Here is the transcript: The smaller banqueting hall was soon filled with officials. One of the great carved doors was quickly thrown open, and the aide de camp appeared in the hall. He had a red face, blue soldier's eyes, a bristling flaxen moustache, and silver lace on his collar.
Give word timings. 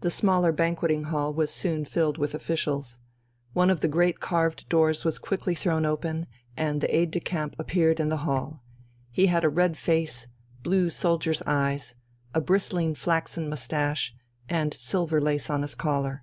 The 0.00 0.12
smaller 0.12 0.52
banqueting 0.52 1.06
hall 1.06 1.34
was 1.34 1.50
soon 1.50 1.84
filled 1.84 2.18
with 2.18 2.36
officials. 2.36 3.00
One 3.52 3.68
of 3.68 3.80
the 3.80 3.88
great 3.88 4.20
carved 4.20 4.68
doors 4.68 5.04
was 5.04 5.18
quickly 5.18 5.56
thrown 5.56 5.84
open, 5.84 6.28
and 6.56 6.80
the 6.80 6.96
aide 6.96 7.10
de 7.10 7.18
camp 7.18 7.56
appeared 7.58 7.98
in 7.98 8.08
the 8.08 8.18
hall. 8.22 8.62
He 9.10 9.26
had 9.26 9.42
a 9.42 9.48
red 9.48 9.76
face, 9.76 10.28
blue 10.62 10.88
soldier's 10.88 11.42
eyes, 11.48 11.96
a 12.32 12.40
bristling 12.40 12.94
flaxen 12.94 13.48
moustache, 13.48 14.14
and 14.48 14.72
silver 14.74 15.20
lace 15.20 15.50
on 15.50 15.62
his 15.62 15.74
collar. 15.74 16.22